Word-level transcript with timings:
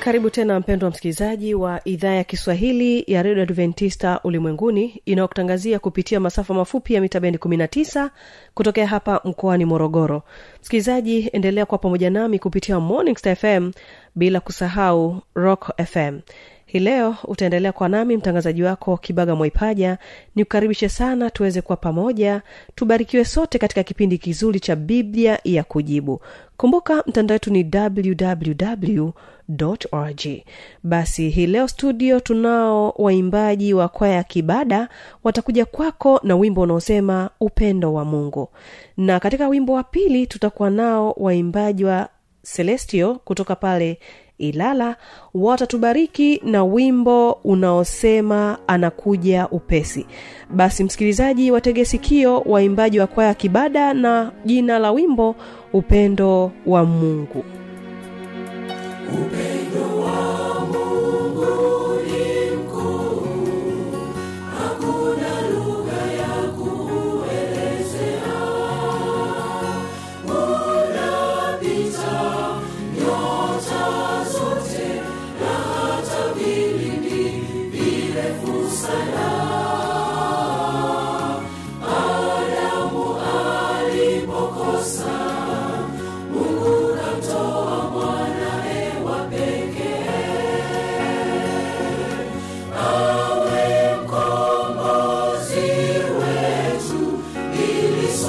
karibu 0.00 0.30
tena 0.30 0.60
mpendwa 0.60 0.90
msikilizaji 0.90 1.54
wa 1.54 1.80
idhaa 1.84 2.14
ya 2.14 2.24
kiswahili 2.24 3.04
ya 3.06 3.22
redio 3.22 3.42
adventista 3.42 4.20
ulimwenguni 4.24 5.02
inayokutangazia 5.06 5.78
kupitia 5.78 6.20
masafa 6.20 6.54
mafupi 6.54 6.94
ya 6.94 7.00
mita 7.00 7.20
bendi 7.20 7.38
19 7.38 8.10
kutokea 8.54 8.86
hapa 8.86 9.20
mkoani 9.24 9.64
morogoro. 9.64 10.22
Msikilizaji 10.60 11.28
endelea 11.32 11.66
kuwa 11.66 11.78
pamoja 11.78 12.10
nami 12.10 12.38
kupitia 12.38 12.80
morning 12.80 13.16
fm 13.36 13.70
bila 14.14 14.40
kusahau 14.40 15.22
rock 15.34 15.70
fm 15.86 16.20
hii 16.72 16.78
leo 16.78 17.16
utaendelea 17.24 17.72
kwa 17.72 17.88
nami 17.88 18.16
mtangazaji 18.16 18.62
wako 18.62 18.96
kibaga 18.96 19.34
mwaipaja. 19.34 19.98
Ni 20.34 20.44
kukaribishe 20.44 20.88
sana 20.88 21.30
tuweze 21.30 21.62
kuwa 21.62 21.76
pamoja 21.76 22.42
tubarikiwe 22.74 23.24
sote 23.24 23.58
katika 23.58 23.82
kipindi 23.82 24.18
kizuri 24.18 24.60
cha 24.60 24.76
biblia 24.76 25.38
ya 25.44 25.64
kujibu. 25.64 26.20
Kumbuka 26.56 27.02
mtandao 27.06 27.34
wetu 27.34 27.50
ni 27.52 27.70
www 27.74 29.10
org. 29.92 30.42
Basi 30.82 31.28
hii 31.28 31.46
leo 31.46 31.68
studio 31.68 32.20
tunao 32.20 32.94
waimbaji 32.98 33.74
wa 33.74 33.88
kwaya 33.88 34.14
ya 34.14 34.22
kibada. 34.24 34.88
Watakuja 35.24 35.64
kwako 35.64 36.20
na 36.22 36.36
wimbo 36.36 36.60
unaosema 36.60 37.30
upendo 37.40 37.94
wa 37.94 38.04
mungu. 38.04 38.48
Na 38.96 39.20
katika 39.20 39.48
wimbo 39.48 39.72
wa 39.72 39.82
pili 39.82 40.26
tutakuwa 40.26 40.70
nao 40.70 41.14
waimbaji 41.16 41.84
wa 41.84 42.08
celestio 42.42 43.14
kutoka 43.14 43.56
pale 43.56 43.98
ilala. 44.38 44.96
Watatubariki 45.34 46.40
na 46.44 46.64
wimbo 46.64 47.32
unaosema 47.32 48.58
anakuja 48.66 49.48
upesi. 49.48 50.06
Basi 50.50 50.84
msikilizaji 50.84 51.50
watege 51.50 51.84
sikio 51.84 52.40
waimbaji 52.40 53.00
wa 53.00 53.06
kwaya 53.06 53.34
kibada 53.34 53.94
na 53.94 54.32
jina 54.44 54.78
la 54.78 54.92
wimbo 54.92 55.36
upendo 55.72 56.52
wa 56.66 56.84
mungu 56.84 57.44
upendo 59.12 59.59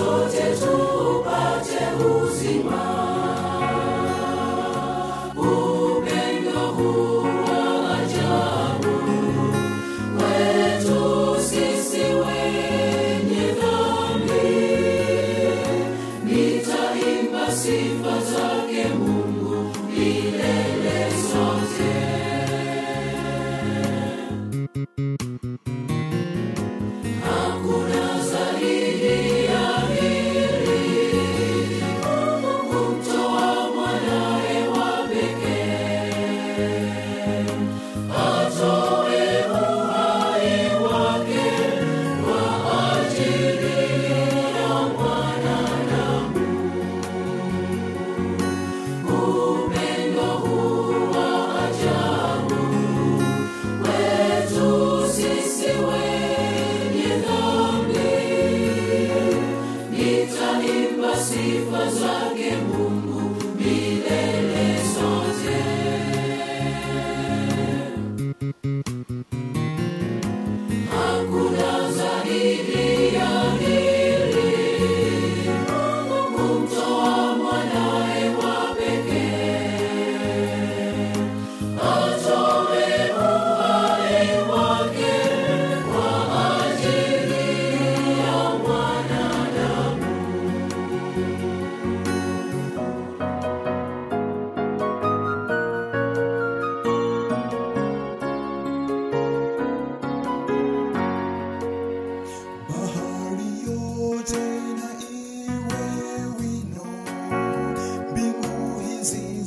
sote 0.01 0.56
tupate 0.59 1.84
uzima 2.06 3.11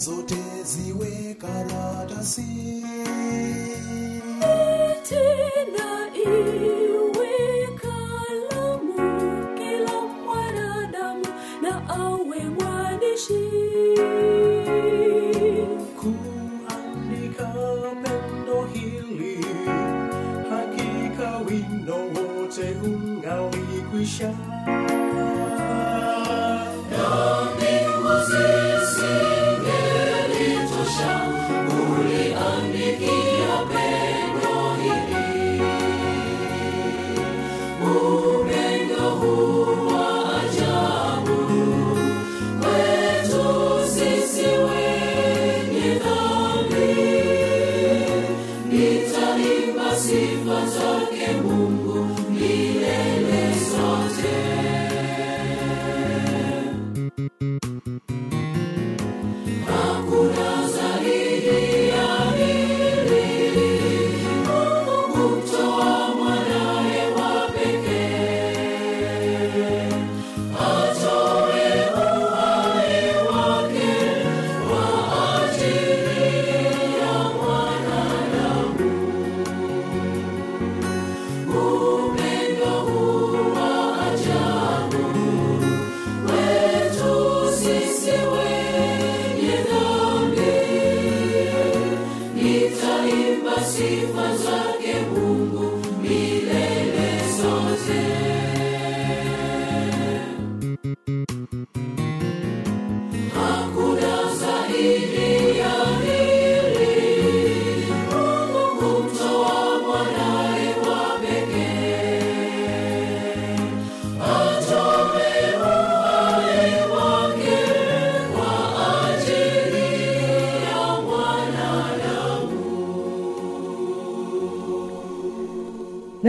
zote 0.05 0.37
ziwe 0.65 1.35
karatasi 1.35 2.84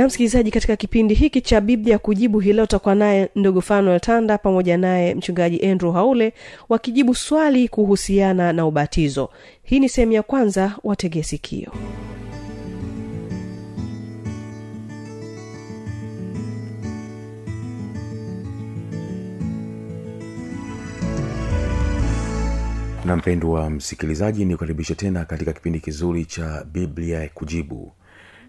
na 0.06 0.07
msikilizaji 0.07 0.52
katika 0.52 0.75
kipindi 0.75 1.13
hiki 1.13 1.42
cha 1.42 1.62
biblia 1.62 1.98
kujibu 1.98 2.40
hii 2.40 2.54
leo 2.54 2.63
utakuwa 2.63 2.96
naye 2.96 3.30
ndugu 3.36 3.62
fanuel 3.62 4.00
tanda 4.00 4.38
pamoja 4.38 4.78
naye 4.78 5.16
mchungaji 5.16 5.66
andrew 5.68 5.92
haule 5.92 6.34
wakijibu 6.69 7.16
swali 7.16 7.68
kuhusiana 7.68 8.54
na 8.54 8.66
ubatizo. 8.66 9.30
Hii 9.63 9.80
ni 9.80 9.90
sehemu 9.90 10.12
ya 10.12 10.24
kwanza 10.24 10.75
wategee 10.84 11.24
sikio. 11.24 11.72
Na 23.06 23.16
mpendwa 23.16 23.69
msikilizaji 23.69 24.46
ni 24.46 24.54
kukaribisha 24.54 24.96
tena 24.96 25.25
katika 25.25 25.54
kipindi 25.54 25.80
kizuri 25.80 26.25
cha 26.25 26.63
biblia 26.72 27.30
kujibu 27.34 27.92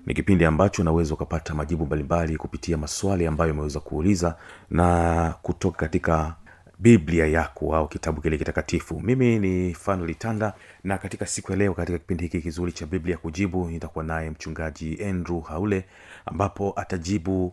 ni 0.07 0.15
kipindi 0.15 0.45
ambacho 0.45 0.83
unaweza 0.83 1.15
ukapata 1.15 1.55
majibu 1.55 1.87
mbalimbali 1.87 2.37
kupitia 2.37 2.77
maswali 2.77 3.27
ambayo 3.27 3.53
umeweza 3.53 3.81
kuuliza 3.81 4.37
na 4.71 5.35
kutoka 5.43 5.77
katika 5.79 6.35
biblia 6.79 7.27
yako 7.27 7.77
au 7.77 7.89
kitabu 7.89 8.21
kile 8.21 8.39
kitakatifu. 8.39 9.01
Mimi 9.01 9.39
ni 9.39 9.77
tanda 10.19 10.53
na 10.85 10.99
katika 10.99 11.27
siku 11.27 11.53
ya 11.53 11.59
leo 11.59 11.75
katika 11.75 11.99
kipindi 11.99 12.25
hiki 12.25 12.41
kizuri 12.41 12.73
cha 12.73 12.87
biblia 12.87 13.17
kujibu 13.17 13.69
nitakuwa 13.69 14.05
naye 14.05 14.31
mchungaji 14.31 15.05
andrew 15.05 15.41
haule 15.41 15.85
ambapo 16.27 16.73
atajibu 16.77 17.47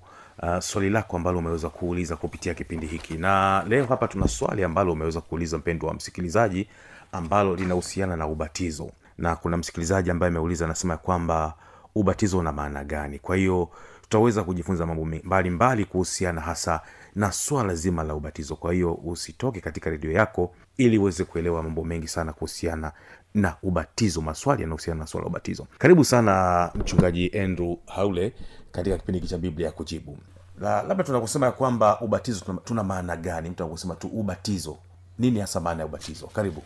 uh, 0.44 0.60
swali 0.60 0.90
lako 0.90 1.18
ambalo 1.18 1.40
umeweza 1.40 1.70
kuuliza 1.70 2.16
kupitia 2.16 2.54
kipindi 2.54 2.88
hiki. 2.88 3.14
Na 3.18 3.64
leo 3.68 3.86
hapa 3.86 4.08
tuna 4.08 4.28
swali 4.28 4.64
ambalo 4.64 4.94
umeweza 4.94 5.22
kuuliza 5.22 5.58
mpendo 5.58 5.88
wa 5.88 5.94
msikilizaji 5.94 6.68
ambalo 7.12 7.56
linahusiana 7.56 8.18
na 8.18 8.28
ubatizo. 8.28 8.92
Na 9.18 9.36
kuna 9.36 9.58
msikilizaji 9.58 10.12
ambaye 10.12 10.28
ameuliza 10.30 10.66
anasema 10.66 10.98
kwamba 10.98 11.54
ubatizo 11.96 12.38
una 12.40 12.52
maana 12.52 12.84
gani. 12.84 13.20
Kwa 13.20 13.36
hiyo 13.36 13.70
tutaweza 14.02 14.44
kujifunza 14.44 14.86
mambo 14.86 15.06
mbalimbali 15.06 15.86
kuhusiana 15.86 16.42
hasa 16.42 16.82
na 17.16 17.32
swala 17.32 17.76
zima 17.76 18.04
la 18.04 18.16
ubatizo. 18.16 18.56
Kwa 18.56 18.74
hiyo 18.74 18.94
usitoke 18.94 19.62
katika 19.62 19.90
redio 19.90 20.12
yako 20.12 20.56
ili 20.78 20.98
uweze 20.98 21.24
kuelewa 21.24 21.64
mambo 21.64 21.84
mengi 21.84 22.08
sana 22.08 22.34
kuhusiana 22.34 22.92
na 23.34 23.56
ubatizo 23.64 24.22
maswali 24.22 24.62
yanahusiana 24.62 25.00
na 25.00 25.08
swala 25.08 25.24
la 25.24 25.30
ubatizo. 25.30 25.68
Karibu 25.78 26.06
sana 26.06 26.72
mchungaji 26.76 27.30
andrew 27.40 27.76
haule 27.88 28.34
katika 28.72 28.98
kipindi 28.98 29.20
hiki 29.20 29.30
cha 29.30 29.38
biblia 29.38 29.66
ya 29.68 29.72
kujibu. 29.74 30.18
La, 30.62 30.84
labda 30.84 31.04
tunakusema 31.04 31.46
ya 31.46 31.52
kwamba 31.52 32.02
ubatizo 32.02 32.46
tuna, 32.46 32.60
tuna 32.64 32.84
maana 32.84 33.16
gani? 33.18 33.50
Mtu 33.50 33.64
anakusema 33.64 33.96
tu 33.96 34.08
ubatizo 34.08 34.78
nini 35.20 35.40
hasa 35.40 35.60
maana 35.60 35.80
ya 35.80 35.86
ubatizo? 35.86 36.28
Karibu 36.28 36.64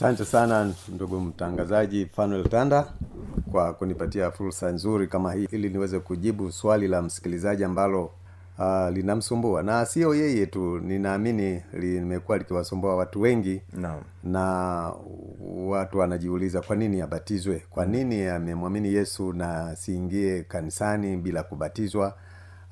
asante 0.00 0.24
sana 0.24 0.72
ndugu 0.88 1.20
mtangazaji 1.20 2.06
fanuel 2.06 2.48
tanda 2.48 2.86
kwa 3.52 3.72
kunipatia 3.74 4.30
fursa 4.30 4.70
nzuri 4.70 5.06
kama 5.06 5.32
hii 5.32 5.48
ili 5.50 5.68
niweze 5.68 5.98
kujibu 5.98 6.52
swali 6.52 6.88
la 6.88 7.02
msikilizaji 7.02 7.64
ambalo 7.64 8.10
uh, 8.58 8.88
linamsumbua. 8.92 9.62
Na 9.62 9.86
sio 9.86 10.14
yeye 10.14 10.46
tu 10.46 10.78
ninaamini 10.78 11.62
limekuwa 11.72 12.38
likiwasumbua 12.38 12.96
watu 12.96 13.20
wengi. 13.20 13.62
No. 13.72 14.02
na 14.24 14.42
watu 15.66 15.98
wanajiuliza 15.98 16.60
kwa 16.62 16.76
nini 16.76 17.00
abatizwe? 17.00 17.62
Kwa 17.70 17.86
nini 17.86 18.26
amemwamini 18.26 18.94
yesu 18.94 19.32
na 19.32 19.76
siingie 19.76 20.42
kanisani 20.42 21.16
bila 21.16 21.42
kubatizwa? 21.42 22.14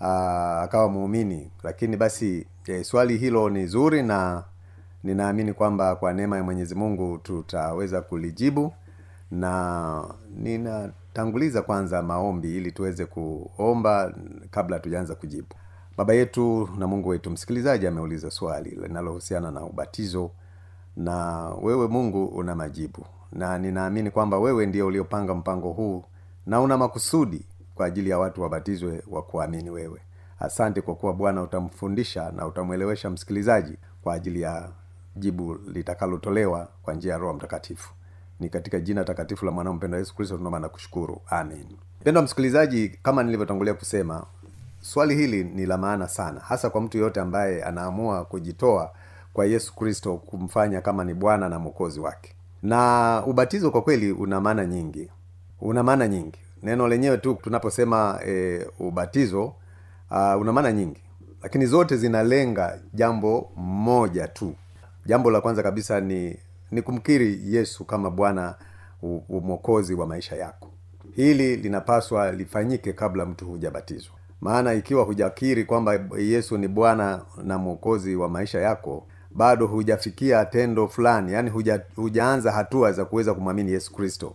Uh, 0.01 0.07
akawa 0.63 0.89
muumini. 0.89 1.51
Lakini 1.63 1.97
basi 1.97 2.47
eh, 2.67 2.85
swali 2.85 3.17
hilo 3.17 3.51
ni 3.51 3.67
zuri 3.67 4.03
na 4.03 4.45
ninaamini 5.05 5.53
kwamba 5.53 5.97
kwa 5.97 6.13
neema 6.13 6.37
ya 6.37 6.43
mwenyezi 6.43 6.75
mungu 6.75 7.19
tutaweza 7.19 8.01
kulijibu 8.01 8.73
na 9.31 10.05
ninatanguliza 10.37 11.63
kwanza 11.63 12.03
maombi 12.03 12.57
ili 12.57 12.73
tuweze 12.73 13.07
kuomba 13.07 14.15
kabla 14.51 14.79
tujaanza 14.79 15.15
kujibu. 15.15 15.49
Baba 15.97 16.15
yetu 16.15 16.69
na 16.79 16.87
mungu 16.87 17.09
wetu 17.09 17.31
msikilizaji 17.31 17.87
ameuliza 17.87 18.31
swali 18.31 18.71
linalohusiana 18.71 19.51
na 19.51 19.63
ubatizo 19.63 20.31
na 20.97 21.49
wewe 21.63 21.89
mungu 21.89 22.25
una 22.27 22.55
majibu. 22.55 23.07
Na 23.33 23.59
ninaamini 23.59 24.11
kwamba 24.11 24.39
wewe 24.39 24.67
ndio 24.67 24.87
uliopanga 24.87 25.35
mpango 25.35 25.71
huu 25.73 26.05
na 26.47 26.61
una 26.61 26.79
makusudi 26.79 27.47
kwa 27.75 27.87
ajili 27.87 28.11
ya 28.11 28.19
watu 28.19 28.43
wabatizwe 28.43 29.03
wa 29.11 29.23
kuamini 29.23 29.71
wewe. 29.71 30.01
Asante 30.41 30.81
kwa 30.81 30.95
kuwa 30.95 31.13
bwana 31.13 31.43
utamfundisha 31.43 32.31
na 32.37 32.47
utamwelewesha 32.47 33.11
msikilizaji 33.11 33.77
kwa 34.03 34.15
ajili 34.15 34.41
ya 34.41 34.69
jibu 35.19 35.55
litakalotolewa 35.55 36.69
kwa 36.83 36.95
njia 36.95 37.13
ya 37.13 37.19
roho 37.19 37.35
mtakatifu. 37.35 37.93
Ni 38.41 38.49
katika 38.49 38.81
jina 38.81 39.05
takatifu 39.05 39.47
la 39.47 39.53
mwanao 39.53 39.73
mpendo 39.75 39.99
yesu 39.99 40.15
kristo 40.17 40.37
tunaomba 40.37 40.59
na 40.61 40.69
kushukuru. 40.69 41.21
Amen. 41.31 41.67
mpendo 42.01 42.23
msikilizaji 42.23 42.89
kama 43.03 43.23
nilivyotangulia 43.23 43.75
kusema 43.75 44.27
swali 44.81 45.15
hili 45.15 45.45
ni 45.45 45.67
la 45.67 45.79
maana 45.79 46.09
sana 46.09 46.41
hasa 46.41 46.71
kwa 46.71 46.81
mtu 46.81 46.99
yoyote 46.99 47.21
ambaye 47.21 47.65
anaamua 47.65 48.25
kujitoa 48.25 48.93
kwa 49.33 49.47
yesu 49.47 49.75
kristo 49.77 50.17
kumfanya 50.17 50.81
kama 50.81 51.05
ni 51.05 51.15
bwana 51.15 51.49
na 51.49 51.59
mwokozi 51.59 52.01
wake. 52.01 52.35
Na 52.63 53.23
ubatizo 53.27 53.71
kwa 53.71 53.83
kweli 53.83 54.13
una 54.13 54.41
maana 54.41 54.67
nyingi. 54.67 55.11
Una 55.61 55.83
maana 55.83 56.09
nyingi. 56.09 56.39
Neno 56.63 56.89
lenyewe 56.89 57.19
tu 57.19 57.35
tunaposema 57.43 58.21
e, 58.27 58.67
ubatizo 58.79 59.45
uh, 60.11 60.41
una 60.41 60.53
maana 60.53 60.73
nyingi. 60.73 61.01
Lakini 61.43 61.67
zote 61.67 61.97
zinalenga 61.97 62.79
jambo 62.95 63.51
moja 63.57 64.29
tu 64.29 64.55
jambo 65.09 65.31
la 65.31 65.41
kwanza 65.41 65.63
kabisa 65.63 66.01
ni 66.01 66.39
ni 66.71 66.83
kumkiri 66.83 67.41
yesu 67.45 67.85
kama 67.85 68.11
bwana 68.11 68.55
mwokozi 69.29 69.95
wa 69.95 70.07
maisha 70.07 70.37
yako. 70.37 70.71
Hili 71.17 71.57
linapaswa 71.57 72.33
lifanyike 72.33 72.93
kabla 72.93 73.27
mtu 73.27 73.47
hujabatizwa. 73.47 74.15
Maana 74.41 74.75
ikiwa 74.75 75.05
hujakiri 75.05 75.65
kwamba 75.65 76.01
yesu 76.19 76.59
ni 76.59 76.69
bwana 76.69 77.21
na 77.45 77.59
mwokozi 77.59 78.17
wa 78.17 78.29
maisha 78.29 78.61
yako 78.61 79.07
bado 79.31 79.67
hujafikia 79.67 80.45
tendo 80.45 80.89
fulani 80.89 81.33
yaani 81.33 81.51
huja, 81.51 81.83
hujaanza 81.97 82.53
hatua 82.53 82.93
za 82.93 83.05
kuweza 83.05 83.35
kumwamini 83.35 83.73
yesu 83.73 83.95
kristo. 83.95 84.35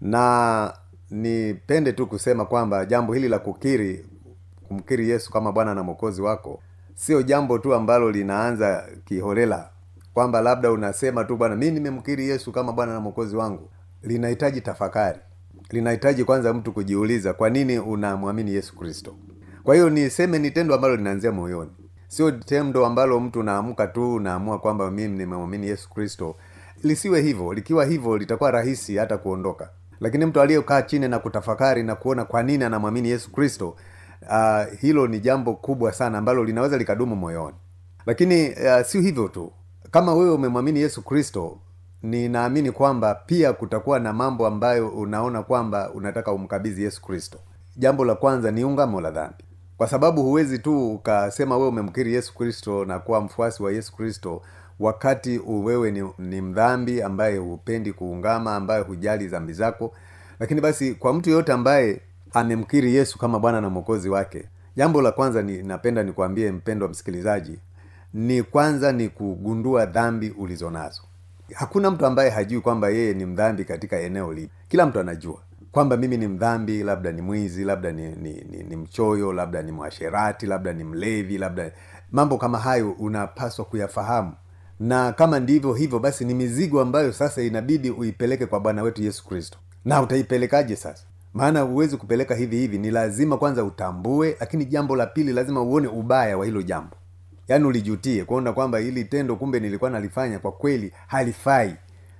Na 0.00 0.74
nipende 1.10 1.92
tu 1.92 2.06
kusema 2.06 2.44
kwamba 2.44 2.84
jambo 2.86 3.12
hili 3.12 3.28
la 3.28 3.38
kukiri 3.38 4.06
kumkiri 4.68 5.10
yesu 5.10 5.30
kama 5.32 5.52
bwana 5.52 5.74
na 5.74 5.82
mwokozi 5.82 6.22
wako 6.22 6.62
sio 6.94 7.22
jambo 7.22 7.58
tu 7.58 7.74
ambalo 7.74 8.10
linaanza 8.10 8.84
kiholela 9.04 9.70
kwamba 10.20 10.40
labda 10.40 10.70
unasema 10.72 11.24
tu 11.24 11.36
bwana 11.36 11.56
mi 11.56 11.70
nimemkiri 11.70 12.28
yesu 12.28 12.52
kama 12.52 12.72
bwana 12.72 12.92
na 12.92 13.00
mwokozi 13.00 13.36
wangu. 13.36 13.70
Linahitaji 14.02 14.60
tafakari. 14.60 15.18
Linahitaji 15.70 16.24
kwanza 16.24 16.54
mtu 16.54 16.72
kujiuliza 16.72 17.32
kwa 17.32 17.50
nini 17.50 17.78
unamwamini 17.78 18.54
yesu 18.54 18.76
kristo? 18.76 19.14
Kwa 19.64 19.74
hiyo 19.74 19.90
niseme 19.90 20.38
ni 20.38 20.50
tendo 20.50 20.74
ambalo 20.74 20.96
linaanzia 20.96 21.32
moyoni. 21.32 21.70
Sio 22.08 22.30
tendo 22.30 22.86
ambalo 22.86 23.20
mtu 23.20 23.40
unaamka 23.40 23.86
tu 23.86 24.14
unaamua 24.14 24.58
kwamba 24.58 24.90
mimi 24.90 25.08
nimemwamini 25.18 25.66
yesu 25.66 25.90
kristo. 25.90 26.36
Lisiwe 26.82 27.20
hivyo. 27.22 27.52
Likiwa 27.52 27.84
hivyo 27.84 28.18
litakuwa 28.18 28.50
rahisi 28.50 28.96
hata 28.96 29.18
kuondoka. 29.18 29.70
Lakini 30.00 30.26
mtu 30.26 30.40
aliyekaa 30.40 30.82
chini 30.82 31.08
na 31.08 31.18
kutafakari 31.18 31.82
na 31.82 31.94
kuona 31.94 32.24
kwa 32.24 32.42
nini 32.42 32.64
anamwamini 32.64 33.08
yesu 33.08 33.32
kristo 33.32 33.76
uh, 34.22 34.78
hilo 34.80 35.06
ni 35.06 35.20
jambo 35.20 35.54
kubwa 35.54 35.92
sana 35.92 36.18
ambalo 36.18 36.44
linaweza 36.44 36.78
likadumu 36.78 37.16
moyoni. 37.16 37.56
Lakini 38.06 38.48
uh, 38.50 38.82
sio 38.86 39.00
hivyo 39.00 39.28
tu 39.28 39.52
kama 39.90 40.14
wewe 40.14 40.30
umemwamini 40.30 40.80
yesu 40.80 41.02
kristo 41.02 41.58
ninaamini 42.02 42.72
kwamba 42.72 43.14
pia 43.14 43.52
kutakuwa 43.52 44.00
na 44.00 44.12
mambo 44.12 44.46
ambayo 44.46 44.88
unaona 44.88 45.42
kwamba 45.42 45.90
unataka 45.90 46.32
umkabidhi 46.32 46.82
yesu 46.82 47.02
kristo. 47.02 47.38
Jambo 47.76 48.04
la 48.04 48.14
kwanza 48.14 48.50
ni 48.50 48.64
ungamo 48.64 49.00
la 49.00 49.10
dhambi. 49.10 49.44
Kwa 49.76 49.88
sababu 49.88 50.22
huwezi 50.22 50.58
tu 50.58 50.92
ukasema 50.94 51.56
wewe 51.56 51.68
umemkiri 51.68 52.14
yesu 52.14 52.34
kristo 52.34 52.84
na 52.84 52.98
kuwa 52.98 53.20
mfuasi 53.20 53.62
wa 53.62 53.72
yesu 53.72 53.96
kristo 53.96 54.42
wakati 54.80 55.38
wewe 55.46 55.90
ni, 55.90 56.10
ni 56.18 56.40
mdhambi 56.40 57.02
ambaye 57.02 57.36
hupendi 57.38 57.92
kuungama 57.92 58.56
ambaye 58.56 58.82
hujali 58.82 59.26
dhambi 59.28 59.52
zako. 59.52 59.92
Lakini 60.40 60.60
basi 60.60 60.94
kwa 60.94 61.12
mtu 61.12 61.30
yoyote 61.30 61.52
ambaye 61.52 62.00
amemkiri 62.32 62.94
yesu 62.94 63.18
kama 63.18 63.38
bwana 63.38 63.60
na 63.60 63.70
mwokozi 63.70 64.08
wake 64.08 64.48
jambo 64.76 65.02
la 65.02 65.12
kwanza 65.12 65.42
ni 65.42 65.62
napenda 65.62 66.02
nikuambie 66.02 66.52
mpendwa 66.52 66.88
msikilizaji 66.88 67.58
ni 68.14 68.42
kwanza 68.42 68.92
ni 68.92 69.08
kugundua 69.08 69.86
dhambi 69.86 70.30
ulizonazo 70.30 71.02
hakuna 71.54 71.90
mtu 71.90 72.06
ambaye 72.06 72.30
hajui 72.30 72.60
kwamba 72.60 72.88
yeye 72.88 73.14
ni 73.14 73.26
mdhambi 73.26 73.64
katika 73.64 74.00
eneo 74.00 74.32
lipi 74.32 74.52
kila 74.68 74.86
mtu 74.86 75.00
anajua 75.00 75.38
kwamba 75.72 75.96
mimi 75.96 76.16
ni 76.16 76.28
mdhambi 76.28 76.82
labda 76.82 77.12
ni 77.12 77.22
mwizi 77.22 77.64
labda 77.64 77.92
ni, 77.92 78.08
ni, 78.08 78.32
ni, 78.50 78.62
ni 78.62 78.76
mchoyo 78.76 79.32
labda 79.32 79.62
ni 79.62 79.72
mwasherati 79.72 80.46
labda 80.46 80.72
ni 80.72 80.84
mlevi 80.84 81.38
labda 81.38 81.72
mambo 82.12 82.38
kama 82.38 82.58
hayo 82.58 82.90
unapaswa 82.92 83.64
kuyafahamu. 83.64 84.32
Na 84.80 85.12
kama 85.12 85.40
ndivyo 85.40 85.72
hivyo 85.74 85.98
basi 85.98 86.24
ni 86.24 86.34
mizigo 86.34 86.80
ambayo 86.80 87.12
sasa 87.12 87.42
inabidi 87.42 87.90
uipeleke 87.90 88.46
kwa 88.46 88.60
bwana 88.60 88.82
wetu 88.82 89.02
yesu 89.02 89.26
kristo. 89.26 89.58
Na 89.84 90.02
utaipelekaje 90.02 90.76
sasa? 90.76 91.04
Maana 91.34 91.60
huwezi 91.60 91.96
kupeleka 91.96 92.34
hivi 92.34 92.56
hivi. 92.56 92.78
Ni 92.78 92.90
lazima 92.90 93.36
kwanza 93.36 93.64
utambue 93.64 94.36
lakini 94.40 94.64
jambo 94.64 94.96
la 94.96 95.06
pili 95.06 95.32
lazima 95.32 95.62
uone 95.62 95.88
ubaya 95.88 96.38
wa 96.38 96.44
hilo 96.46 96.62
jambo 96.62 96.96
yaani 97.50 97.64
ulijutie 97.64 98.24
kuona 98.24 98.52
kwamba 98.52 98.78
hili 98.78 99.04
tendo 99.04 99.36
kumbe 99.36 99.60
nilikuwa 99.60 99.90
nalifanya 99.90 100.38
kwa 100.38 100.52
kweli 100.52 100.92
halifai. 101.06 101.74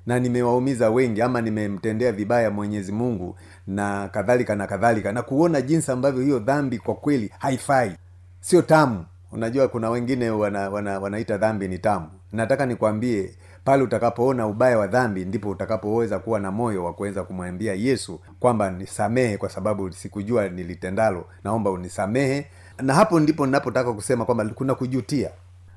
Na 0.07 0.19
nimewaumiza 0.21 0.91
wengi 0.91 1.23
ama 1.23 1.41
nimemtendea 1.41 2.13
vibaya 2.13 2.51
mwenyezi 2.51 2.93
mungu 2.93 3.37
na 3.67 4.09
kadhalika 4.09 4.57
na 4.57 4.67
kadhalika. 4.67 5.13
Na 5.13 5.23
kuona 5.23 5.61
jinsi 5.61 5.93
ambavyo 5.93 6.23
hiyo 6.23 6.39
dhambi 6.39 6.79
kwa 6.79 6.95
kweli 6.95 7.31
haifai. 7.39 7.97
Sio 8.41 8.63
tamu. 8.63 9.05
Unajua 9.33 9.69
kuna 9.69 9.91
wengine 9.91 10.31
wana, 10.31 10.71
wana, 10.71 10.99
wanaita 11.01 11.37
dhambi 11.37 11.69
ni 11.69 11.79
tamu. 11.79 12.07
Nataka 12.33 12.67
nikwambie 12.67 13.35
pale 13.65 13.83
utakapoona 13.83 14.47
ubaya 14.47 14.79
wa 14.79 14.87
dhambi 14.87 15.25
ndipo 15.25 15.51
utakapoweza 15.51 16.19
kuwa 16.19 16.41
na 16.41 16.51
moyo 16.51 16.85
wa 16.85 16.93
kuweza 16.93 17.23
kumwambia 17.23 17.75
yesu 17.75 18.21
kwamba 18.41 18.71
nisamehe 18.71 19.37
kwa 19.37 19.49
sababu 19.49 19.93
sikujua 19.93 20.49
nilitendalo. 20.49 21.25
Naomba 21.45 21.71
unisamehe 21.71 22.47
na 22.83 22.95
hapo 22.95 23.21
ndipo 23.21 23.47
ninapotaka 23.47 23.93
kusema 23.93 24.25
kwamba 24.25 24.45
kuna 24.45 24.75
kujutia. 24.75 25.31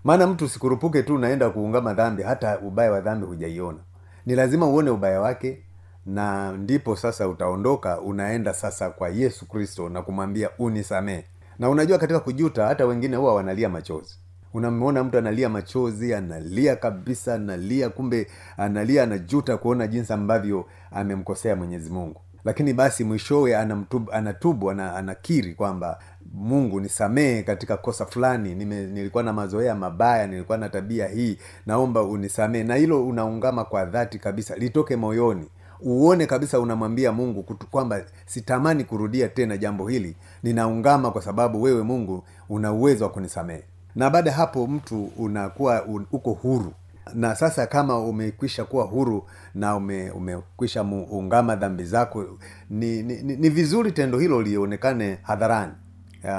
Maana 0.03 0.27
mtu 0.27 0.49
sikurupuke 0.49 1.03
tu 1.03 1.15
unaenda 1.15 1.49
kuungama 1.49 1.93
dhambi 1.93 2.23
hata 2.23 2.59
ubaya 2.59 2.91
wa 2.91 3.01
dhambi 3.01 3.25
hujaiona. 3.25 3.77
Ni 4.25 4.35
lazima 4.35 4.65
uone 4.65 4.89
ubaya 4.89 5.21
wake 5.21 5.61
na 6.05 6.51
ndipo 6.51 6.95
sasa 6.95 7.27
utaondoka 7.27 8.01
unaenda 8.01 8.53
sasa 8.53 8.89
kwa 8.89 9.09
yesu 9.09 9.45
kristo 9.47 9.89
na 9.89 10.01
kumwambia 10.01 10.49
unisamee 10.59 11.23
na 11.59 11.69
unajua 11.69 11.97
katika 11.97 12.19
kujuta 12.19 12.65
hata 12.67 12.85
wengine 12.85 13.15
huwa 13.17 13.35
wanalia 13.35 13.69
machozi. 13.69 14.15
Unamwona 14.53 15.03
mtu 15.03 15.17
analia 15.17 15.49
machozi 15.49 16.13
analia 16.13 16.75
kabisa 16.75 17.33
analia 17.35 17.89
kumbe 17.89 18.27
analia 18.57 19.03
anajuta 19.03 19.57
kuona 19.57 19.87
jinsi 19.87 20.13
ambavyo 20.13 20.65
amemkosea 20.91 21.55
mwenyezi 21.55 21.89
mungu. 21.89 22.21
Lakini 22.45 22.73
basi 22.73 23.03
mwishowe 23.03 23.57
anamtubu, 23.57 24.11
anatubu 24.11 24.71
anakiri 24.71 25.53
kwamba 25.53 25.99
mungu 26.33 26.79
nisamehe 26.79 27.43
katika 27.43 27.77
kosa 27.77 28.05
fulani 28.05 28.55
Nime, 28.55 28.81
nilikuwa 28.87 29.23
na 29.23 29.33
mazoea 29.33 29.75
mabaya 29.75 30.27
nilikuwa 30.27 30.57
na 30.57 30.69
tabia 30.69 31.07
hii 31.07 31.37
naomba 31.65 32.03
unisamehe. 32.03 32.63
Na 32.63 32.75
hilo 32.75 33.07
unaungama 33.07 33.65
kwa 33.65 33.85
dhati 33.85 34.19
kabisa 34.19 34.55
litoke 34.55 34.95
moyoni. 34.95 35.47
Uone 35.81 36.25
kabisa 36.25 36.59
unamwambia 36.59 37.11
mungu 37.11 37.43
kwamba 37.71 38.01
sitamani 38.25 38.83
kurudia 38.83 39.27
tena 39.29 39.57
jambo 39.57 39.87
hili. 39.87 40.15
Ninaungama 40.43 41.11
kwa 41.11 41.21
sababu 41.21 41.61
wewe 41.61 41.83
mungu 41.83 42.23
una 42.49 42.71
uwezo 42.71 43.03
wa 43.03 43.09
kunisamehe. 43.09 43.63
Na 43.95 44.09
baada 44.09 44.29
ya 44.29 44.35
hapo 44.35 44.67
mtu 44.67 45.11
unakuwa 45.17 45.85
un, 45.85 46.05
uko 46.11 46.31
huru. 46.31 46.73
Na 47.13 47.35
sasa 47.35 47.67
kama 47.67 47.99
umekwisha 47.99 48.65
kuwa 48.65 48.85
huru 48.85 49.25
na 49.55 49.75
ume, 49.75 50.11
umekwisha 50.11 50.83
ungama 51.11 51.55
dhambi 51.55 51.83
zako 51.83 52.25
ni, 52.69 53.03
ni, 53.03 53.21
ni, 53.23 53.35
ni 53.35 53.49
vizuri 53.49 53.91
tendo 53.91 54.19
hilo 54.19 54.41
lionekane 54.41 55.17
hadharani 55.21 55.73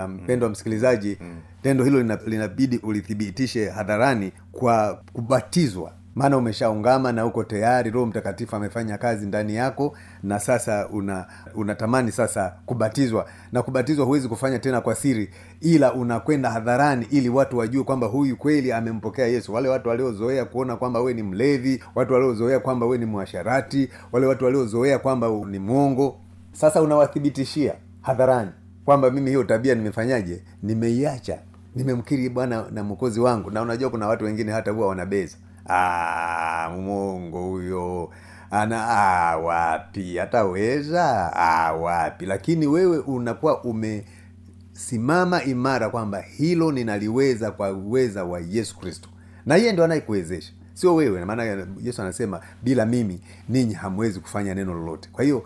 mpendo 0.08 0.46
um, 0.46 0.48
wa 0.48 0.48
msikilizaji 0.52 1.18
mm. 1.20 1.36
tendo 1.62 1.84
hilo 1.84 2.18
linabidi 2.26 2.78
ulithibitishe 2.78 3.68
hadharani 3.70 4.32
kwa 4.52 5.02
kubatizwa. 5.12 5.92
Maana 6.14 6.36
umeshaungama 6.36 7.12
na 7.12 7.26
uko 7.26 7.44
tayari 7.44 7.90
roho 7.90 8.06
mtakatifu 8.06 8.56
amefanya 8.56 8.98
kazi 8.98 9.26
ndani 9.26 9.54
yako 9.54 9.96
na 10.22 10.40
sasa 10.40 10.88
una 10.88 11.26
unatamani 11.54 12.12
sasa 12.12 12.54
kubatizwa. 12.66 13.26
Na 13.52 13.62
kubatizwa 13.62 14.06
huwezi 14.06 14.28
kufanya 14.28 14.58
tena 14.58 14.80
kwa 14.80 14.94
siri 14.94 15.30
ila 15.60 15.92
unakwenda 15.94 16.50
hadharani 16.50 17.06
ili 17.10 17.28
watu 17.28 17.58
wajue 17.58 17.84
kwamba 17.84 18.06
huyu 18.06 18.36
kweli 18.36 18.72
amempokea 18.72 19.26
yesu. 19.26 19.54
Wale 19.54 19.68
watu 19.68 19.88
waliozoea 19.88 20.44
kuona 20.44 20.76
kwamba 20.76 21.00
we 21.00 21.14
ni 21.14 21.22
mlevi 21.22 21.82
watu 21.94 22.12
waliozoea 22.12 22.60
kwamba 22.60 22.86
we 22.86 22.98
ni 22.98 23.04
mwasharati 23.04 23.88
wale 24.12 24.26
watu 24.26 24.44
waliozoea 24.44 24.98
kwamba 24.98 25.28
ni 25.28 25.58
mwongo 25.58 26.20
sasa 26.52 26.82
unawathibitishia 26.82 27.74
hadharani 28.02 28.50
kwamba 28.84 29.10
mimi 29.10 29.30
hiyo 29.30 29.44
tabia 29.44 29.74
nimefanyaje? 29.74 30.42
Nimeiacha. 30.62 31.38
Nimemkiri 31.74 32.28
bwana 32.28 32.64
na 32.70 32.84
mwokozi 32.84 33.20
wangu. 33.20 33.50
Na 33.50 33.62
unajua 33.62 33.90
kuna 33.90 34.06
watu 34.06 34.24
wengine 34.24 34.52
hata 34.52 34.70
huwa 34.70 34.88
wanabeza. 34.88 35.36
"Ah, 35.68 36.70
mwongo 36.80 37.42
huyo. 37.42 38.10
Ana 38.50 38.88
ah, 38.88 39.36
wapi? 39.38 40.16
Hataweza? 40.16 41.32
Ah, 41.36 41.72
wapi? 41.72 42.26
Lakini 42.26 42.66
wewe 42.66 42.98
unakuwa 42.98 43.64
umesimama 43.64 45.42
imara 45.44 45.88
kwamba 45.90 46.20
hilo 46.20 46.72
ninaliweza 46.72 47.50
kwa 47.50 47.72
uweza 47.72 48.24
wa 48.24 48.40
yesu 48.40 48.78
kristo. 48.78 49.08
Na 49.46 49.56
yeye 49.56 49.72
ndo 49.72 49.84
anayekuwezesha. 49.84 50.52
Sio 50.74 50.94
wewe. 50.94 51.24
Maana 51.24 51.66
yesu 51.82 52.02
anasema 52.02 52.40
bila 52.62 52.86
mimi 52.86 53.20
ninyi 53.48 53.74
hamwezi 53.74 54.20
kufanya 54.20 54.54
neno 54.54 54.74
lolote. 54.74 55.08
Kwa 55.12 55.24
hiyo 55.24 55.44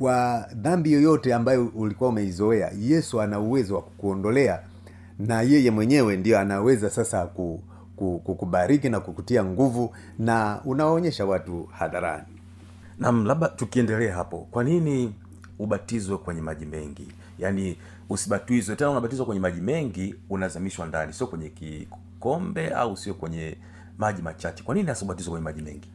kwa 0.00 0.48
dhambi 0.54 0.92
yoyote 0.92 1.34
ambayo 1.34 1.66
ulikuwa 1.74 2.10
umeizoea 2.10 2.70
yesu 2.80 3.20
ana 3.20 3.40
uwezo 3.40 3.74
wa 3.74 3.82
kukuondolea 3.82 4.60
na 5.18 5.42
yeye 5.42 5.70
mwenyewe 5.70 6.16
ndio 6.16 6.38
anaweza 6.38 6.90
sasa 6.90 7.26
ku, 7.26 7.62
ku, 7.96 8.18
kukubariki 8.24 8.88
na 8.88 9.00
kukutia 9.00 9.44
nguvu 9.44 9.94
na 10.18 10.60
unawaonyesha 10.64 11.26
watu 11.26 11.64
hadharani. 11.72 12.24
Nam 12.98 13.26
labda 13.26 13.48
tukiendelea 13.48 14.14
hapo 14.14 14.48
kwa 14.50 14.64
nini 14.64 15.14
ubatizwe 15.58 16.18
kwenye 16.18 16.40
maji 16.40 16.66
mengi? 16.66 17.08
Yaani 17.38 17.76
usibatizwe 18.08 18.76
tena 18.76 18.90
unabatizwa 18.90 19.26
kwenye 19.26 19.40
maji 19.40 19.60
mengi 19.60 20.14
unazamishwa 20.30 20.86
ndani 20.86 21.12
sio 21.12 21.26
kwenye 21.26 21.48
kikombe 21.48 22.68
au 22.70 22.96
sio 22.96 23.14
kwenye 23.14 23.56
maji 23.98 24.22
machache. 24.22 24.62
Kwa 24.62 24.74
nini 24.74 24.90
asibatizwe 24.90 25.30
kwenye 25.30 25.44
maji 25.44 25.62
mengi 25.62 25.88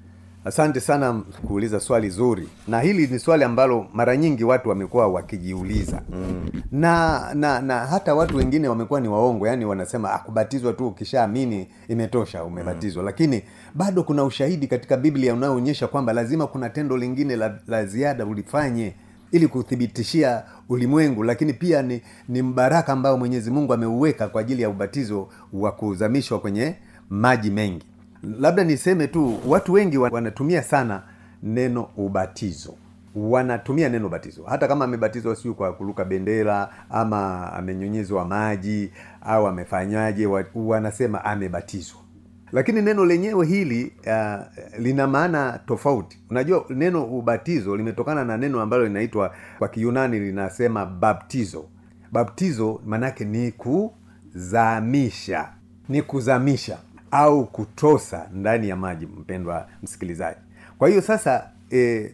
asante 0.46 0.80
sana 0.80 1.22
kuuliza 1.48 1.80
swali 1.80 2.10
zuri. 2.10 2.50
Na 2.68 2.80
hili 2.82 3.08
ni 3.08 3.20
swali 3.20 3.44
ambalo 3.44 3.86
mara 3.94 4.18
nyingi 4.18 4.44
watu 4.44 4.70
wamekuwa 4.70 5.08
wakijiuliza. 5.08 6.02
Mm. 6.12 6.50
na, 6.72 7.22
na 7.34 7.62
na 7.62 7.80
hata 7.80 8.16
watu 8.16 8.38
wengine 8.38 8.68
wamekuwa 8.68 9.02
ni 9.02 9.08
waongo 9.08 9.48
yani 9.48 9.66
wanasema 9.66 10.14
akubatizwa 10.14 10.36
kubatizwa 10.46 10.74
tu 10.74 10.88
ukishaamini 10.88 11.68
imetosha 11.88 12.44
umebatizwa. 12.44 13.04
Mm. 13.04 13.06
lakini 13.06 13.44
bado 13.76 14.04
kuna 14.04 14.24
ushahidi 14.24 14.68
katika 14.68 14.98
biblia 14.98 15.34
unaoonyesha 15.34 15.88
kwamba 15.88 16.14
lazima 16.14 16.48
kuna 16.48 16.70
tendo 16.70 16.98
lingine 16.98 17.36
la, 17.36 17.60
la 17.68 17.86
ziada 17.86 18.26
ulifanye 18.26 18.94
ili 19.32 19.48
kuthibitishia 19.48 20.44
ulimwengu. 20.70 21.24
Lakini 21.24 21.54
pia 21.54 21.82
ni, 21.82 22.02
ni 22.30 22.42
mbaraka 22.42 22.94
ambao 22.94 23.18
mwenyezi 23.18 23.52
mungu 23.52 23.74
ameuweka 23.74 24.28
kwa 24.28 24.42
ajili 24.42 24.62
ya 24.62 24.70
ubatizo 24.70 25.28
wa 25.54 25.72
kuzamishwa 25.72 26.40
kwenye 26.40 26.76
maji 27.10 27.52
mengi 27.52 27.86
labda 28.40 28.64
niseme 28.64 29.08
tu 29.08 29.40
watu 29.48 29.74
wengi 29.74 29.98
wanatumia 29.98 30.64
sana 30.64 31.02
neno 31.44 31.90
ubatizo. 31.98 32.74
Wanatumia 33.16 33.90
neno 33.90 34.08
ubatizo. 34.08 34.44
Hata 34.44 34.68
kama 34.68 34.86
amebatizwa 34.86 35.36
siu 35.36 35.56
kwa 35.56 35.74
kuruka 35.74 36.06
bendera 36.06 36.70
ama 36.90 37.52
amenyunyizwa 37.54 38.26
maji 38.26 38.92
au 39.22 39.48
amefanyaje 39.48 40.28
wanasema 40.56 41.26
amebatizwa. 41.26 42.00
Lakini 42.52 42.82
neno 42.82 43.06
lenyewe 43.06 43.46
hili 43.46 43.94
uh, 44.08 44.42
lina 44.80 45.08
maana 45.08 45.60
tofauti. 45.66 46.20
Unajua 46.30 46.66
neno 46.70 47.04
ubatizo 47.06 47.76
limetokana 47.78 48.26
na 48.26 48.38
neno 48.38 48.62
ambalo 48.62 48.84
linaitwa 48.88 49.36
kwa 49.60 49.68
kiyunani 49.68 50.20
linasema 50.20 50.86
baptizo. 50.86 51.66
Baptizo 52.12 52.82
maanaake 52.86 53.26
ni 53.26 53.52
kuzamisha. 53.52 55.50
Ni 55.90 56.02
kuzamisha 56.02 56.78
au 57.18 57.46
kutosa 57.46 58.30
ndani 58.34 58.70
ya 58.70 58.76
maji 58.76 59.06
mpendwa 59.06 59.68
msikilizaji. 59.84 60.40
Kwa 60.78 60.90
hiyo 60.90 61.02
sasa 61.02 61.50
e, 61.72 62.12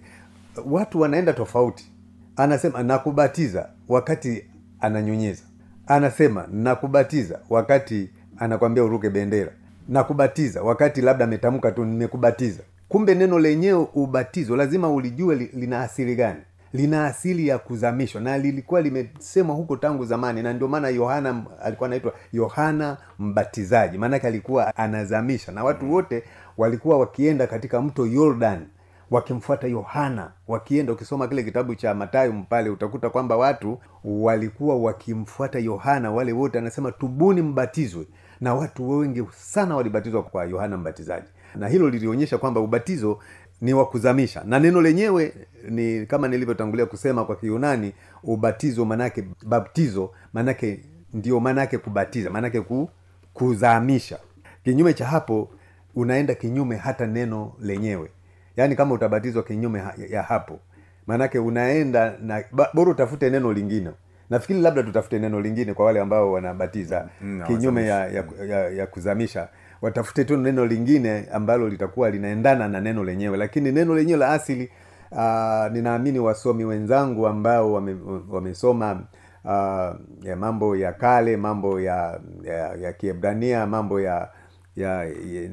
watu 0.66 1.00
wanaenda 1.02 1.34
tofauti. 1.34 1.92
Anasema 2.36 2.84
nakubatiza 2.84 3.70
wakati 3.88 4.44
ananyunyiza 4.80 5.44
anasema 5.88 6.48
nakubatiza 6.52 7.40
wakati 7.50 8.10
anakwambia 8.38 8.84
uruke 8.84 9.10
bendera. 9.10 9.52
Nakubatiza 9.90 10.62
wakati 10.64 11.02
labda 11.02 11.26
ametamka 11.26 11.72
tu 11.72 11.86
nimekubatiza. 11.86 12.64
Kumbe 12.90 13.16
neno 13.16 13.40
lenyewe 13.40 13.88
ubatizo 13.94 14.56
lazima 14.56 14.90
ulijue 14.90 15.36
li, 15.36 15.50
lina 15.54 15.82
asili 15.82 16.16
gani 16.16 16.40
lina 16.74 17.06
asili 17.06 17.48
ya 17.48 17.58
kuzamishwa 17.60 18.22
na 18.22 18.38
lilikuwa 18.38 18.82
limesemwa 18.82 19.56
huko 19.56 19.78
tangu 19.78 20.06
zamani 20.06 20.42
na 20.44 20.54
ndio 20.54 20.68
maana 20.68 20.90
yohana 20.90 21.44
alikuwa 21.64 21.88
anaitwa 21.88 22.14
yohana 22.34 22.98
mbatizaji. 23.20 23.98
Maanake 23.98 24.28
alikuwa 24.28 24.76
anazamisha 24.76 25.52
na 25.52 25.64
watu 25.64 25.94
wote 25.94 26.24
walikuwa 26.58 27.00
wakienda 27.00 27.48
katika 27.48 27.82
mto 27.82 28.06
yordan 28.06 28.66
wakimfuata 29.12 29.68
yohana 29.68 30.32
wakienda 30.48 30.94
ukisoma 30.94 31.28
kile 31.28 31.44
kitabu 31.44 31.76
cha 31.76 31.94
matayo 31.94 32.34
pale 32.50 32.70
utakuta 32.70 33.10
kwamba 33.10 33.38
watu 33.38 33.80
walikuwa 34.04 34.76
wakimfuata 34.78 35.60
yohana 35.60 36.12
wale 36.12 36.32
wote 36.32 36.58
anasema 36.58 36.92
tubuni 36.92 37.42
mbatizwe. 37.42 38.06
Na 38.42 38.56
watu 38.56 38.90
wengi 38.90 39.24
sana 39.36 39.76
walibatizwa 39.76 40.24
kwa 40.24 40.46
yohana 40.46 40.78
mbatizaji. 40.78 41.28
Na 41.56 41.68
hilo 41.68 41.90
lilionyesha 41.90 42.38
kwamba 42.38 42.60
ubatizo 42.62 43.20
ni 43.62 43.74
wa 43.74 43.86
kuzamisha. 43.86 44.44
Na 44.46 44.60
neno 44.60 44.82
lenyewe 44.82 45.34
ni 45.70 46.06
kama 46.06 46.28
nilivyotangulia 46.28 46.86
kusema 46.86 47.26
kwa 47.26 47.36
kiunani 47.36 47.94
ubatizo 48.24 48.86
manake 48.86 49.24
baptizo 49.46 50.12
manake 50.34 50.80
ndio 51.14 51.40
maanaake 51.40 51.78
kubatiza 51.78 52.30
maanaake 52.30 52.62
ku, 52.62 52.90
kuzamisha. 53.34 54.20
Kinyume 54.64 54.94
cha 54.94 55.06
hapo 55.06 55.50
unaenda 55.96 56.36
kinyume 56.36 56.76
hata 56.76 57.08
neno 57.08 57.54
lenyewe. 57.62 58.10
Yaani 58.58 58.76
kama 58.76 58.94
utabatizwa 58.96 59.44
kinyume 59.44 59.80
ha- 59.80 59.94
ya 60.10 60.24
hapo 60.24 60.60
maanake 61.08 61.40
unaenda 61.40 62.14
na 62.22 62.44
bora 62.74 62.92
utafute 62.92 63.30
neno 63.30 63.54
lingine. 63.54 63.90
Nafikiri 64.30 64.62
labda 64.62 64.84
tutafute 64.84 65.20
neno 65.20 65.42
lingine 65.42 65.74
kwa 65.74 65.86
wale 65.86 66.00
ambao 66.00 66.32
wanabatiza 66.32 67.10
Mm, 67.22 67.44
kinyume 67.48 67.86
ya, 67.88 68.08
ya, 68.08 68.24
ya, 68.48 68.70
ya 68.70 68.88
kuzamisha 68.88 69.48
watafute 69.82 70.26
tu 70.26 70.38
neno 70.38 70.66
lingine 70.66 71.28
ambalo 71.34 71.70
litakuwa 71.70 72.10
linaendana 72.10 72.68
na 72.68 72.82
neno 72.82 73.04
lenyewe. 73.04 73.38
Lakini 73.38 73.72
neno 73.72 73.96
lenyewe 73.96 74.20
la 74.20 74.30
asili 74.30 74.70
uh, 75.12 75.72
ninaamini 75.72 76.20
wasomi 76.20 76.66
wenzangu 76.66 77.28
ambao 77.28 77.74
wame, 77.74 77.96
wamesoma 78.30 79.02
uh, 79.46 79.96
ya 80.26 80.36
mambo 80.36 80.76
ya 80.76 80.94
kale 80.94 81.38
mambo 81.38 81.80
ya 81.80 82.20
ya, 82.44 82.76
ya 82.76 82.94
kiebrania 82.94 83.68
mambo 83.68 84.02
ya, 84.02 84.30
ya, 84.76 85.04
ya 85.06 85.50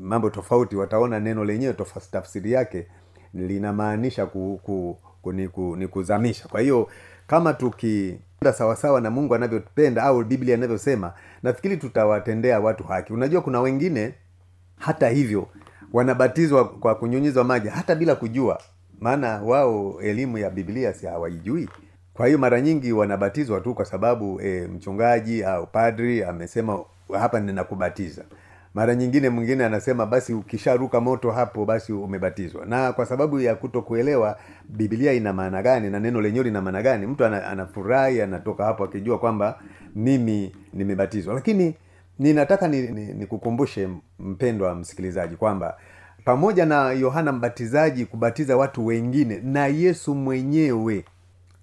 mambo 0.00 0.30
tofauti 0.30 0.76
wataona 0.76 1.20
neno 1.20 1.44
lenyewe 1.44 1.74
tafsiri 2.10 2.52
yake 2.52 2.86
linamaanisha 3.34 4.26
ku, 4.26 4.60
ku, 4.62 4.98
ku, 5.22 5.32
ni, 5.32 5.48
ku, 5.48 5.76
ni 5.76 5.88
kuzamisha. 5.88 6.48
Kwa 6.48 6.60
hiyo 6.60 6.88
kama 7.26 7.54
tukienda 7.54 8.22
sawasawa 8.52 9.00
na 9.00 9.10
mungu 9.10 9.34
anavyopenda 9.34 10.02
au 10.02 10.24
biblia 10.24 10.54
anavyosema 10.54 11.12
nafikiri 11.42 11.76
tutawatendea 11.76 12.60
watu 12.60 12.84
haki. 12.84 13.12
Unajua 13.12 13.40
kuna 13.42 13.60
wengine 13.60 14.14
hata 14.78 15.08
hivyo 15.08 15.46
wanabatizwa 15.92 16.68
kwa 16.68 16.94
kunyunyizwa 16.94 17.44
maji 17.44 17.68
hata 17.68 17.94
bila 17.94 18.14
kujua. 18.14 18.60
Maana 19.00 19.42
wao 19.42 20.00
elimu 20.00 20.38
ya 20.38 20.50
biblia 20.50 20.94
si 20.94 21.06
hawaijui. 21.06 21.68
Kwa 22.14 22.26
hiyo 22.26 22.38
mara 22.38 22.60
nyingi 22.60 22.92
wanabatizwa 22.92 23.60
tu 23.60 23.74
kwa 23.74 23.84
sababu 23.84 24.40
e, 24.40 24.66
mchungaji 24.66 25.44
au 25.44 25.66
padri 25.66 26.24
amesema 26.24 26.78
hapa 27.18 27.40
ninakubatiza 27.40 28.24
mara 28.74 28.94
nyingine 28.94 29.28
mwingine 29.30 29.64
anasema 29.64 30.06
basi 30.06 30.34
ukisharuka 30.34 31.00
moto 31.00 31.30
hapo 31.30 31.64
basi 31.64 31.92
umebatizwa. 31.92 32.66
Na 32.66 32.92
kwa 32.92 33.06
sababu 33.06 33.40
ya 33.40 33.54
kuto 33.54 33.82
kuelewa 33.82 34.38
biblia 34.68 35.12
ina 35.12 35.32
maana 35.32 35.62
gani 35.62 35.90
na 35.90 36.00
neno 36.00 36.20
lenyewe 36.20 36.44
lina 36.44 36.62
maana 36.62 36.82
gani 36.82 37.06
mtu 37.06 37.24
anafurahi 37.24 38.22
anatoka 38.22 38.64
hapo 38.64 38.84
akijua 38.84 39.18
kwamba 39.18 39.58
mimi 39.94 40.56
nimebatizwa. 40.72 41.34
Lakini 41.34 41.74
ninataka 42.18 42.68
nikukumbushe 42.68 43.86
ni, 43.86 44.00
ni 44.18 44.30
mpendwa 44.30 44.74
msikilizaji 44.74 45.36
kwamba 45.36 45.76
pamoja 46.24 46.66
na 46.66 46.92
yohana 46.92 47.32
mbatizaji 47.32 48.06
kubatiza 48.06 48.56
watu 48.56 48.86
wengine 48.86 49.40
na 49.44 49.66
yesu 49.66 50.14
mwenyewe 50.14 51.04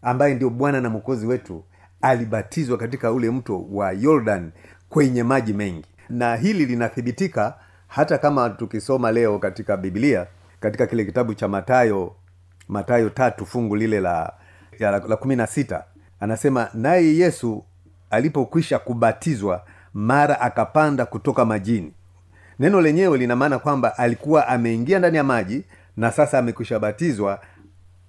ambaye 0.02 0.36
ndio 0.36 0.50
bwana 0.50 0.82
na 0.82 0.90
mwokozi 0.90 1.26
wetu 1.28 1.64
alibatizwa 2.02 2.78
katika 2.78 3.12
ule 3.12 3.32
mto 3.32 3.66
wa 3.72 3.92
yordan 3.92 4.52
kwenye 4.90 5.24
maji 5.24 5.54
mengi 5.54 5.86
na 6.10 6.36
hili 6.36 6.66
linathibitika 6.66 7.54
hata 7.88 8.18
kama 8.18 8.50
tukisoma 8.50 9.12
leo 9.12 9.40
katika 9.40 9.78
biblia 9.78 10.28
katika 10.60 10.88
kile 10.88 11.06
kitabu 11.06 11.34
cha 11.34 11.48
matayo 11.48 12.16
matayo 12.68 13.10
tatu 13.10 13.46
fungu 13.46 13.76
lile 13.76 14.00
la 14.00 14.34
kumi 15.20 15.36
na 15.36 15.48
sita 15.48 15.84
anasema 16.20 16.70
naye 16.74 17.16
yesu 17.18 17.64
alipokwisha 18.10 18.80
kubatizwa 18.80 19.66
mara 19.94 20.42
akapanda 20.42 21.06
kutoka 21.06 21.46
majini. 21.46 21.94
Neno 22.60 22.82
lenyewe 22.82 23.18
lina 23.18 23.36
maana 23.36 23.60
kwamba 23.60 23.98
alikuwa 23.98 24.48
ameingia 24.48 25.00
ndani 25.00 25.18
ya 25.18 25.24
maji 25.24 25.64
na 25.98 26.12
sasa 26.12 26.40
amekwisha 26.40 26.80
batizwa 26.80 27.40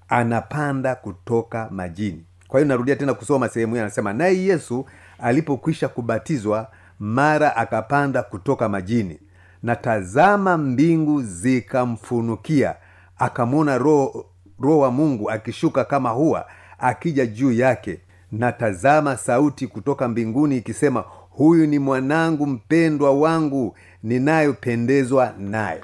anapanda 0.08 0.94
kutoka 0.94 1.68
majini. 1.70 2.24
Kwa 2.48 2.60
hiyo 2.60 2.68
narudia 2.68 2.96
tena 2.96 3.14
kusoma 3.14 3.48
sehemu 3.48 3.72
hiyo 3.74 3.84
anasema 3.84 4.12
naye 4.12 4.44
yesu 4.44 4.86
alipokwisha 5.18 5.88
kubatizwa 5.88 6.70
mara 7.00 7.56
akapanda 7.56 8.22
kutoka 8.22 8.68
majini 8.68 9.18
na 9.62 9.76
tazama 9.76 10.58
mbingu 10.58 11.22
zikamfunukia. 11.22 12.74
Akamwona 13.18 13.78
roho 13.78 14.26
roho 14.60 14.78
wa 14.78 14.90
mungu 14.90 15.30
akishuka 15.30 15.84
kama 15.84 16.10
hua 16.10 16.46
akija 16.78 17.26
juu 17.26 17.52
yake. 17.52 18.00
Na 18.32 18.52
tazama 18.52 19.16
sauti 19.16 19.66
kutoka 19.66 20.08
mbinguni 20.08 20.56
ikisema 20.56 21.04
huyu 21.30 21.66
ni 21.66 21.78
mwanangu 21.78 22.46
mpendwa 22.46 23.12
wangu 23.12 23.76
ninayopendezwa 24.02 25.34
naye. 25.38 25.80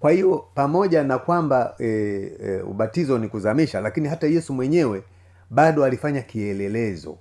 Kwa 0.00 0.10
hiyo 0.10 0.44
pamoja 0.54 1.02
na 1.04 1.18
kwamba 1.18 1.74
e, 1.78 1.86
e, 2.44 2.60
ubatizo 2.60 3.18
ni 3.18 3.28
kuzamisha 3.28 3.80
lakini 3.80 4.08
hata 4.08 4.26
yesu 4.26 4.54
mwenyewe 4.54 5.02
bado 5.50 5.84
alifanya 5.84 6.22
kielelezo 6.22 7.18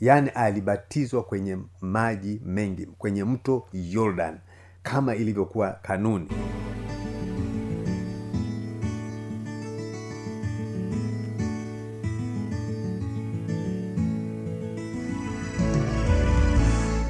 yaani 0.00 0.28
alibatizwa 0.30 1.22
kwenye 1.22 1.58
maji 1.80 2.40
mengi 2.44 2.86
kwenye 2.86 3.24
mto 3.24 3.66
yordan 3.72 4.38
kama 4.82 5.14
ilivyokuwa 5.14 5.70
kanuni. 5.82 6.28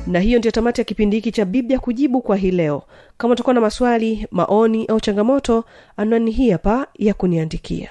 Na 0.06 0.20
hiyo 0.20 0.38
ndio 0.38 0.50
tamati 0.50 0.80
ya 0.80 0.84
kipindi 0.84 1.16
hiki 1.16 1.32
cha 1.32 1.44
biblia 1.44 1.78
kujibu 1.78 2.20
kwa 2.22 2.36
hii 2.36 2.50
leo. 2.50 2.82
Kama 3.18 3.32
utakuwa 3.34 3.54
na 3.54 3.60
maswali 3.60 4.26
maoni 4.30 4.86
au 4.86 5.00
changamoto 5.00 5.64
anwani 5.96 6.30
hii 6.30 6.50
hapa 6.50 6.86
ya 6.98 7.14
kuniandikia 7.14 7.90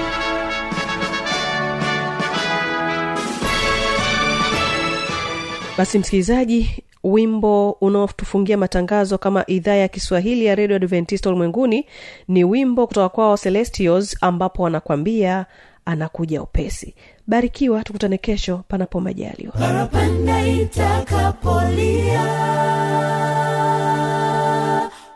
basi 5.81 5.99
msikilizaji 5.99 6.83
wimbo 7.03 7.71
unaotufungia 7.71 8.57
matangazo 8.57 9.17
kama 9.17 9.43
idhaa 9.47 9.75
ya 9.75 9.87
kiswahili 9.87 10.45
ya 10.45 10.55
redio 10.55 10.75
adventista 10.75 11.29
ulimwenguni 11.29 11.85
ni 12.27 12.43
wimbo 12.43 12.87
kutoka 12.87 13.09
kwao 13.09 13.37
celestios 13.37 14.17
ambapo 14.21 14.63
wanakwambia 14.63 15.45
anakuja 15.85 16.41
upesi. 16.41 16.95
Barikiwa 17.27 17.83
tukutane 17.83 18.17
kesho 18.17 18.63
panapo 18.67 19.01
majaliwa. 19.01 19.53
Parapanda 19.53 20.47
itakapolia 20.47 22.21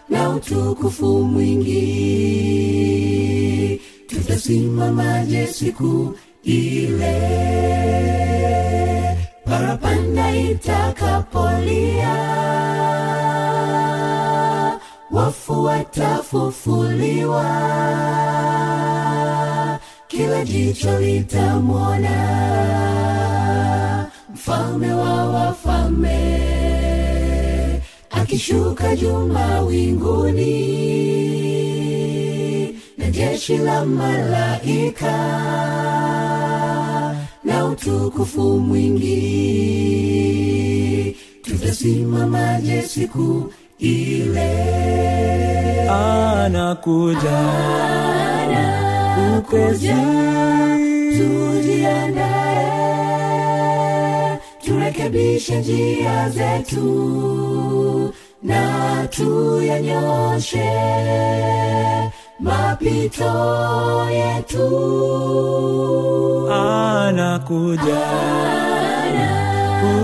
na 0.09 0.29
utukufu 0.29 1.05
mwingi. 1.23 1.81
Tutasimamaje 4.07 5.47
siku 5.47 6.15
ile? 6.43 7.21
Parapanda 9.45 10.35
itakapolia 10.35 12.15
wafu 15.25 15.63
watafufuliwa 15.63 17.45
kila 20.07 20.45
jicho 20.45 20.99
litamwona. 20.99 22.15
Mfalme 24.33 24.93
wa 24.93 25.25
wafalme 25.29 26.41
akishuka 28.09 28.95
juu 28.95 29.27
mawinguni. 29.27 30.55
Na 32.97 33.09
jeshi 33.11 33.57
la 33.57 33.85
malaika 33.85 35.17
na 37.43 37.65
utukufu 37.65 38.59
mwingi. 38.59 39.25
Tutasimamaje 41.41 42.81
siku 42.81 43.53
ile. 43.85 44.51
Anakuja 45.89 47.39
anakuja 48.43 49.97
tujiandae. 53.45 54.39
Turekebishe 54.65 55.55
njia 55.59 56.29
zetu 56.29 58.13
na 58.43 58.63
tuyanyoshe 59.09 60.71
mapito 62.39 63.33
yetu. 64.11 64.67
Anakuja 66.53 68.01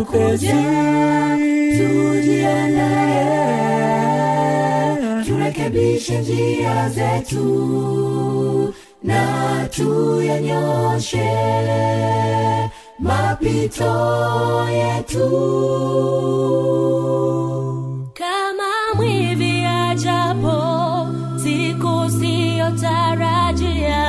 upesi 0.02 0.54
tujiandae 1.78 3.71
turekebishe 5.54 6.20
njia 6.20 6.90
zetu 6.90 8.74
na 9.04 9.68
tuyanyoshe 9.76 11.32
mapito 13.00 13.94
yetu. 14.70 15.30
Kama 18.14 18.96
mwivi 18.96 19.66
ajapo 19.66 21.08
siku 21.44 22.10
siyotarajia 22.20 24.02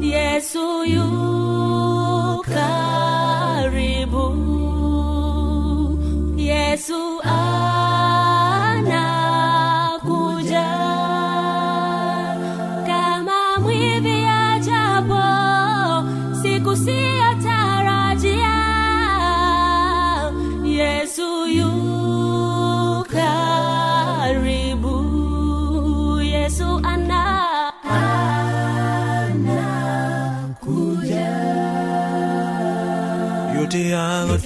yesu 0.00 0.84
yu 0.84 1.19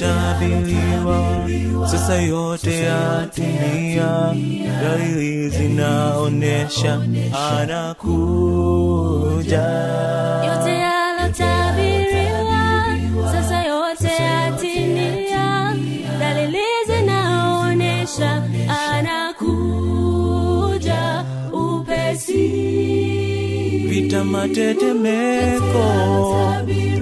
yalotabiriwa 0.05 1.49
sasa 1.91 2.15
yote 2.23 2.79
yatimia. 2.83 4.35
dalili 4.83 5.49
zinaonesha 5.49 7.01
anakuja. 7.61 9.63
Yote 10.47 10.75
yalotabiriwa 10.79 12.59
sasa 13.33 13.63
yote 13.65 14.09
yatimia. 14.23 15.75
dalili 16.21 16.63
zinaonyesha 16.87 18.43
vita 23.95 24.25
matetemeko. 24.25 25.85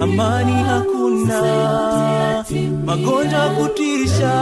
Amani 0.05 0.53
hakuna. 0.69 1.41
Magonjwa 2.87 3.49
kutisha. 3.57 4.35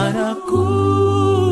Anakuja 0.00 1.51